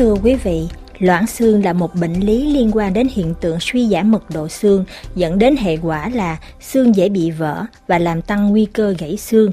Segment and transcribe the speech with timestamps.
[0.00, 0.68] thưa quý vị,
[0.98, 4.48] loãng xương là một bệnh lý liên quan đến hiện tượng suy giảm mật độ
[4.48, 4.84] xương,
[5.14, 9.16] dẫn đến hệ quả là xương dễ bị vỡ và làm tăng nguy cơ gãy
[9.16, 9.52] xương.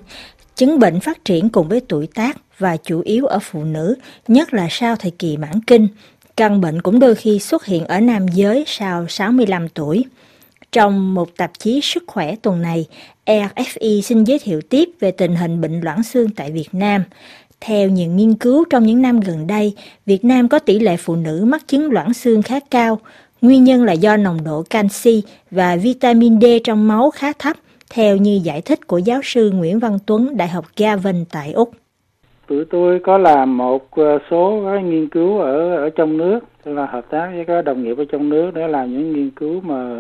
[0.56, 3.96] Chứng bệnh phát triển cùng với tuổi tác và chủ yếu ở phụ nữ,
[4.28, 5.88] nhất là sau thời kỳ mãn kinh.
[6.38, 10.06] Căn bệnh cũng đôi khi xuất hiện ở nam giới sau 65 tuổi.
[10.72, 12.86] Trong một tạp chí Sức khỏe tuần này,
[13.26, 17.04] RFI xin giới thiệu tiếp về tình hình bệnh loãng xương tại Việt Nam.
[17.62, 19.74] Theo những nghiên cứu trong những năm gần đây,
[20.06, 23.00] Việt Nam có tỷ lệ phụ nữ mắc chứng loãng xương khá cao.
[23.42, 27.58] Nguyên nhân là do nồng độ canxi và vitamin D trong máu khá thấp,
[27.90, 31.72] theo như giải thích của giáo sư Nguyễn Văn Tuấn, Đại học Gavin tại Úc.
[32.48, 36.74] Tụi tôi có làm một ờ, số cái nghiên cứu ở ở trong nước, tức
[36.74, 39.62] là hợp tác với các đồng nghiệp ở trong nước để làm những nghiên cứu
[39.62, 39.96] mà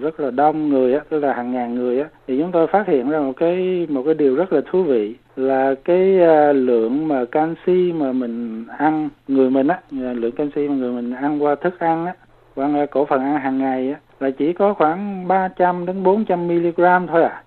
[0.00, 2.86] rất là đông người á, tức là hàng ngàn người á, thì chúng tôi phát
[2.86, 7.08] hiện ra một cái một cái điều rất là thú vị là cái ờ, lượng
[7.08, 11.42] mà canxi mà mình ăn người mình á, ờ, lượng canxi mà người mình ăn
[11.42, 12.14] qua thức ăn á,
[12.54, 17.06] qua cổ phần ăn hàng ngày á, là chỉ có khoảng 300 đến 400 mg
[17.08, 17.43] thôi à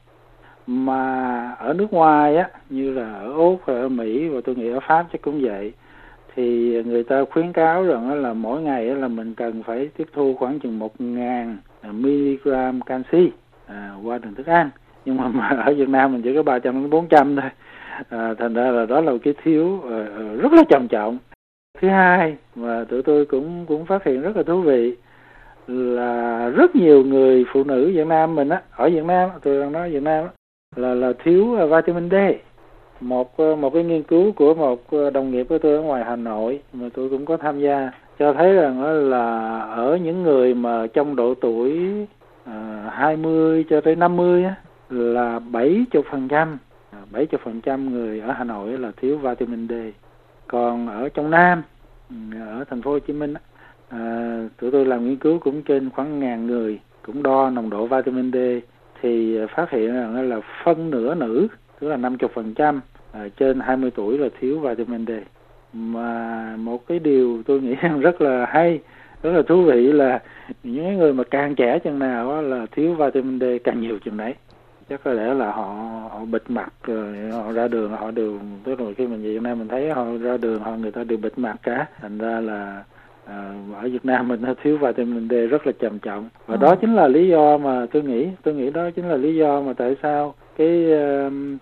[0.67, 4.79] mà ở nước ngoài á như là ở úc ở mỹ và tôi nghĩ ở
[4.79, 5.73] pháp chắc cũng vậy
[6.35, 10.35] thì người ta khuyến cáo rằng là mỗi ngày là mình cần phải tiếp thu
[10.39, 11.57] khoảng chừng một ngàn
[11.91, 13.31] mg canxi
[13.65, 14.69] à, qua đường thức ăn.
[15.05, 17.49] Nhưng mà, mà ở Việt Nam mình chỉ có 300 đến 400 thôi.
[18.09, 21.17] À, thành ra là đó là một cái thiếu uh, rất là trầm trọng.
[21.81, 24.95] Thứ hai mà tụi tôi cũng cũng phát hiện rất là thú vị
[25.67, 29.71] là rất nhiều người phụ nữ Việt Nam mình á ở Việt Nam tôi đang
[29.71, 30.29] nói Việt Nam á,
[30.77, 32.15] là là thiếu à, vitamin D.
[32.99, 36.03] Một ờ, một cái nghiên cứu của một ờ, đồng nghiệp của tôi ở ngoài
[36.05, 40.53] Hà Nội mà tôi cũng có tham gia cho thấy rằng là ở những người
[40.53, 41.91] mà trong độ tuổi
[42.45, 44.55] à, 20 cho tới 50 á,
[44.89, 46.57] là 70 phần trăm
[47.11, 49.73] 70 à, phần trăm người ở Hà Nội là thiếu vitamin D.
[50.47, 51.63] Còn ở trong Nam
[52.09, 53.33] ừ, ở thành phố Hồ Chí Minh
[53.89, 53.99] à,
[54.59, 58.31] tụi tôi làm nghiên cứu cũng trên khoảng ngàn người cũng đo nồng độ vitamin
[58.31, 58.37] D
[59.01, 61.47] thì phát hiện rằng là phân nửa nữ,
[61.79, 62.81] tức là 50% trăm
[63.11, 65.11] à, trên 20 tuổi là thiếu vitamin D.
[65.73, 68.79] Mà một cái điều tôi nghĩ rằng rất là hay,
[69.23, 70.21] rất là thú vị là
[70.63, 74.33] những người mà càng trẻ chừng nào là thiếu vitamin D càng nhiều chừng đấy.
[74.89, 75.73] Chắc có lẽ là họ
[76.11, 79.41] họ bịt mặt, rồi họ ra đường, họ đều, tức là khi mình về Việt
[79.41, 81.85] Nam mình thấy họ ra đường họ, người ta đều bịt mặt cả.
[82.01, 82.83] Thành ra là
[83.29, 86.29] à, ở Việt Nam mình nó thiếu vitamin D rất là trầm trọng.
[86.47, 86.61] Và ừ.
[86.61, 89.61] đó chính là lý do mà tôi nghĩ tôi nghĩ đó chính là lý do
[89.61, 90.85] mà tại sao cái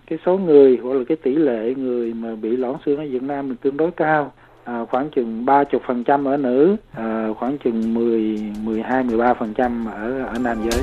[0.06, 3.22] cái số người hoặc là cái tỷ lệ người mà bị loãng xương ở Việt
[3.22, 4.32] Nam mình tương đối cao.
[4.64, 9.04] À, khoảng chừng ba chục phần trăm ở nữ à, khoảng chừng mười mười hai
[9.04, 10.82] mười ba phần trăm ở ở nam giới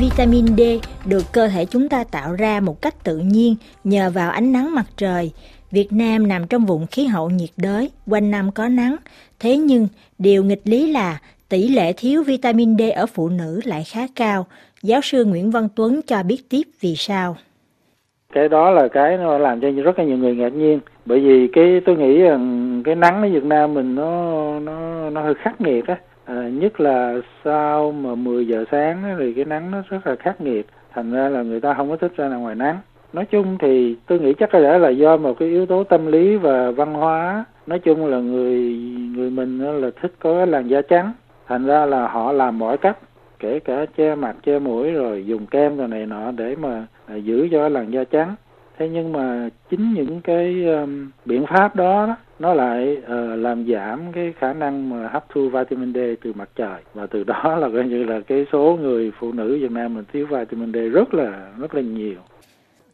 [0.00, 0.60] Vitamin D
[1.08, 3.54] được cơ thể chúng ta tạo ra một cách tự nhiên
[3.84, 5.32] nhờ vào ánh nắng mặt trời.
[5.70, 8.96] Việt Nam nằm trong vùng khí hậu nhiệt đới, quanh năm có nắng.
[9.40, 9.88] Thế nhưng,
[10.18, 14.46] điều nghịch lý là tỷ lệ thiếu vitamin D ở phụ nữ lại khá cao.
[14.82, 17.36] Giáo sư Nguyễn Văn Tuấn cho biết tiếp vì sao.
[18.32, 20.80] Cái đó là cái nó làm cho rất là nhiều người ngạc nhiên.
[21.06, 25.22] Bởi vì cái tôi nghĩ rằng cái nắng ở Việt Nam mình nó nó nó
[25.22, 25.96] hơi khắc nghiệt á
[26.28, 30.16] à, nhất là sau mà 10 giờ sáng đó, thì cái nắng nó rất là
[30.16, 30.66] khắc nghiệt.
[30.94, 32.78] Thành ra là người ta không có thích ra ngoài nắng.
[33.12, 36.06] Nói chung thì tôi nghĩ chắc có lẽ là do một cái yếu tố tâm
[36.06, 37.44] lý và văn hóa.
[37.66, 38.76] Nói chung là người
[39.16, 41.12] người mình là thích có làn da trắng.
[41.46, 42.98] Thành ra là họ làm mọi cách
[43.38, 47.14] kể cả che mặt che mũi rồi dùng kem rồi này nọ để mà à,
[47.16, 48.34] giữ cho làn da trắng
[48.78, 53.66] thế nhưng mà chính những cái um, biện pháp đó, đó nó lại uh, làm
[53.72, 57.56] giảm cái khả năng mà hấp thu vitamin D từ mặt trời và từ đó
[57.56, 60.76] là coi như là cái số người phụ nữ Việt Nam mình thiếu vitamin D
[60.94, 62.18] rất là rất là nhiều.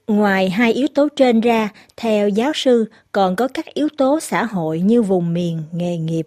[0.07, 4.45] Ngoài hai yếu tố trên ra, theo giáo sư còn có các yếu tố xã
[4.45, 6.27] hội như vùng miền, nghề nghiệp.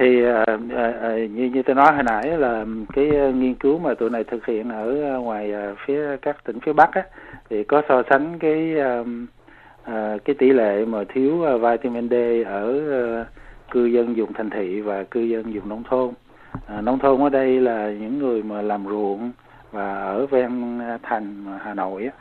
[0.00, 3.94] Thì uh, uh, như như tôi nói hồi nãy là cái uh, nghiên cứu mà
[3.94, 7.02] tụi này thực hiện ở ngoài uh, phía các tỉnh phía Bắc á,
[7.50, 9.06] thì có so sánh cái uh,
[10.24, 12.14] cái tỷ lệ mà thiếu uh, vitamin D
[12.46, 12.80] ở
[13.20, 13.26] uh,
[13.70, 16.08] cư dân dùng thành thị và cư dân dùng nông thôn.
[16.08, 19.30] Uh, nông thôn ở đây là những người mà làm ruộng
[19.72, 22.12] và ở ven thành Hà Nội á.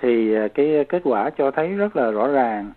[0.00, 2.72] Thì cái kết quả cho thấy rất là rõ ràng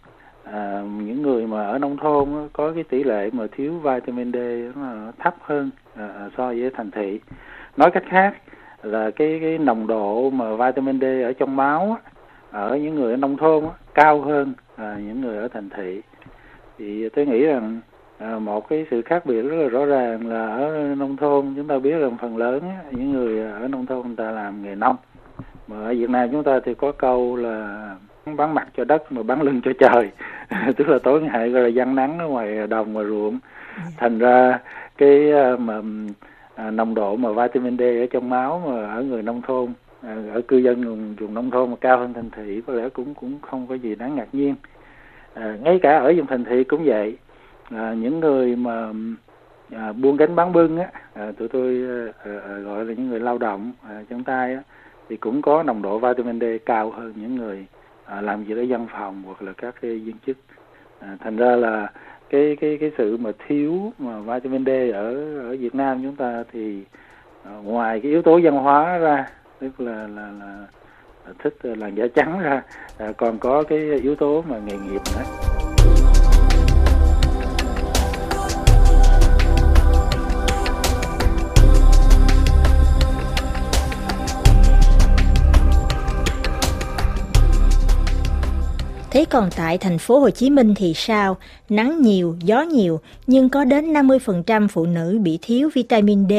[0.54, 4.38] à, những người mà ở nông thôn có cái tỷ lệ mà thiếu vitamin D
[4.75, 7.19] nó thấp hơn à, so với thành thị.
[7.78, 8.34] Nói cách khác
[8.84, 12.12] là cái cái nồng độ mà vitamin D ở trong máu á,
[12.51, 16.01] ở những người ở nông thôn á, cao hơn à, những người ở thành thị.
[16.78, 17.80] Thì tôi nghĩ rằng
[18.18, 21.68] à, một cái sự khác biệt rất là rõ ràng là ở nông thôn chúng
[21.68, 24.75] ta biết rằng phần lớn á, những người ở nông thôn người ta làm nghề
[24.75, 24.95] nông.
[25.68, 27.95] Mà ở Việt Nam chúng ta thì có câu là
[28.25, 30.10] bán mặt cho đất mà bán lưng cho trời.
[30.77, 33.39] Tức là tối ngày gọi là gian nắng ở ngoài đồng và ruộng.
[33.77, 33.83] Dạ.
[33.98, 34.60] thành ra
[34.98, 35.81] cái à, mà
[36.56, 40.18] à, nồng độ mà vitamin D ở trong máu mà ở người nông thôn à,
[40.33, 43.13] ở cư dân vùng, vùng nông thôn mà cao hơn thành thị có lẽ cũng
[43.13, 44.56] cũng không có gì đáng ngạc nhiên.
[45.33, 47.18] À, ngay cả ở vùng thành thị cũng vậy.
[47.71, 48.92] À, những người mà
[49.71, 51.81] à, buôn gánh bán bưng á à, tụi tôi
[52.24, 54.62] à, à, gọi là những người lao động à, chân tay á
[55.10, 57.66] thì cũng có nồng độ vitamin D cao hơn những người
[58.10, 60.38] à, làm việc ở văn phòng hoặc là các cái viên chức.
[61.00, 61.92] À, thành ra là
[62.30, 66.44] cái cái cái sự mà thiếu mà vitamin D ở ở Việt Nam chúng ta
[66.52, 66.84] thì
[67.46, 69.30] à, ngoài cái yếu tố văn hóa ra
[69.60, 70.68] tức là là là
[71.40, 72.62] thích làn da trắng ra
[72.98, 75.49] à, còn có cái yếu tố mà nghề nghiệp nữa.
[89.19, 91.38] Thế còn tại thành phố Hồ Chí Minh thì sao?
[91.69, 96.33] Nắng nhiều, gió nhiều, nhưng có đến 50% phụ nữ bị thiếu vitamin D.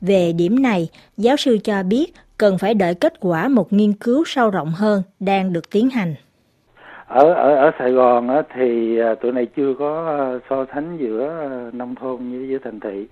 [0.00, 2.06] Về điểm này, giáo sư cho biết
[2.38, 6.14] cần phải đợi kết quả một nghiên cứu sâu rộng hơn đang được tiến hành.
[7.06, 10.96] Ở ở ở Sài Gòn á, thì à, tụi này chưa có à, so sánh
[11.00, 13.06] giữa à, nông thôn với với thành thị.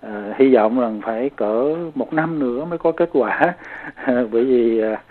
[0.00, 3.54] À, hy vọng rằng phải cỡ một năm nữa mới có kết quả
[4.06, 5.02] bởi vì à,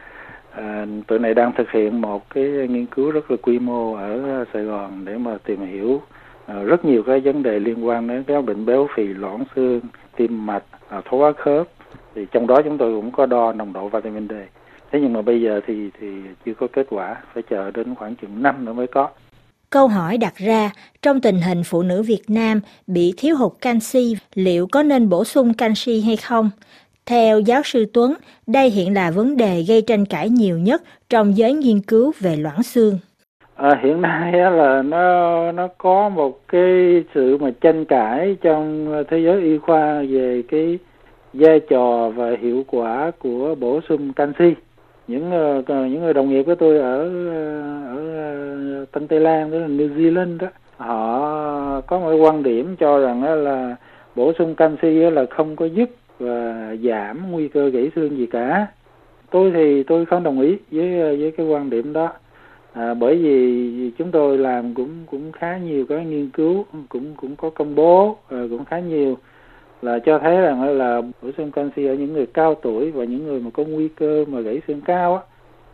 [0.57, 4.45] À, tụi này đang thực hiện một cái nghiên cứu rất là quy mô ở
[4.53, 6.01] Sài Gòn để mà tìm hiểu
[6.45, 9.81] à, rất nhiều cái vấn đề liên quan đến cái bệnh béo phì loãng xương
[10.15, 11.67] tim mạch à, thoái hóa khớp.
[12.15, 14.33] Thì trong đó chúng tôi cũng có đo nồng độ vitamin D.
[14.91, 16.07] Thế nhưng mà bây giờ thì thì
[16.45, 19.09] chưa có kết quả phải chờ đến khoảng chừng năm nữa mới có.
[19.69, 20.71] Câu hỏi đặt ra,
[21.01, 25.23] trong tình hình phụ nữ Việt Nam bị thiếu hụt canxi, liệu có nên bổ
[25.23, 26.49] sung canxi hay không?
[27.09, 28.13] Theo giáo sư Tuấn,
[28.47, 32.35] đây hiện là vấn đề gây tranh cãi nhiều nhất trong giới nghiên cứu về
[32.35, 32.99] loãng xương.
[33.55, 39.19] À, hiện nay là nó nó có một cái sự mà tranh cãi trong thế
[39.19, 40.79] giới y khoa về cái
[41.33, 44.53] vai trò và hiệu quả của bổ sung canxi.
[45.07, 46.99] Những ờ, những người đồng nghiệp của tôi ở
[47.29, 52.43] ờ, ở ờ, Tân Tây Lan đó, là New Zealand đó, họ có một quan
[52.43, 53.75] điểm cho rằng là
[54.15, 55.89] bổ sung canxi là không có giúp
[56.75, 58.67] giảm nguy cơ gãy xương gì cả.
[59.31, 62.13] Tôi thì tôi không đồng ý với với cái quan điểm đó.
[62.73, 67.35] À, bởi vì chúng tôi làm cũng cũng khá nhiều cái nghiên cứu cũng cũng
[67.35, 69.17] có công bố à, cũng khá nhiều.
[69.81, 73.23] Là cho thấy rằng là bổ sung canxi ở những người cao tuổi và những
[73.25, 75.21] người mà có nguy cơ mà gãy xương cao á,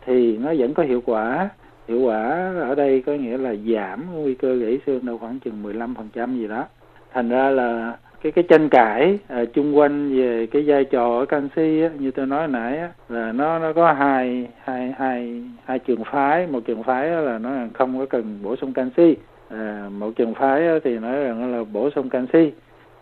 [0.06, 1.48] thì nó vẫn có hiệu quả.
[1.88, 5.62] Hiệu quả ở đây có nghĩa là giảm nguy cơ gãy xương đâu khoảng chừng
[5.62, 6.64] 15% gì đó.
[7.12, 11.26] Thành ra là cái cái tranh cãi à, chung quanh về cái vai trò ở
[11.26, 15.78] canxi á, như tôi nói nãy á, là nó nó có hai hai hai hai
[15.78, 16.46] trường phái.
[16.46, 19.16] Một trường phái là nó không có cần bổ sung canxi.
[19.50, 22.52] À, một trường phái thì nói rằng là bổ sung canxi.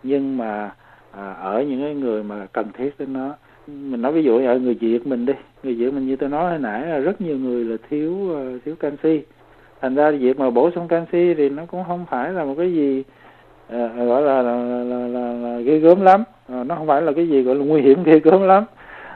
[0.03, 0.71] Nhưng mà
[1.11, 3.35] à, ở những cái người mà cần thiết đến nó
[3.67, 6.49] mình nói ví dụ ở người việt mình đi người việt mình như tôi nói
[6.49, 9.21] hồi nãy là rất nhiều người là thiếu uh, thiếu canxi.
[9.81, 12.73] Thành ra việc mà bổ sung canxi thì nó cũng không phải là một cái
[12.73, 13.03] gì
[13.69, 17.01] à, gọi là là, là, là, là, là ghê gớm lắm à, nó không phải
[17.01, 18.65] là cái gì gọi là nguy hiểm ghê gớm lắm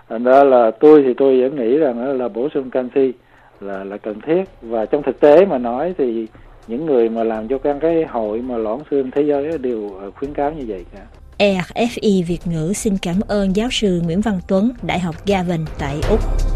[0.10, 3.14] thành ra là tôi thì tôi vẫn nghĩ rằng là bổ sung canxi
[3.62, 6.28] là là cần thiết và trong thực tế mà nói thì
[6.68, 10.12] những người mà làm cho các cái hội mà loãng xương thế giới đều ờ,
[10.12, 11.00] khuyến cáo như vậy cả.
[11.38, 15.96] ERFI Việt ngữ xin cảm ơn giáo sư Nguyễn Văn Tuấn, Đại học Gavin tại
[16.10, 16.47] Úc.